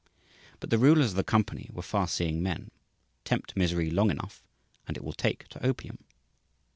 [0.59, 2.71] But the rulers of the company were far seeing men.
[3.23, 4.43] Tempt misery long enough
[4.87, 5.99] and it will take to opium.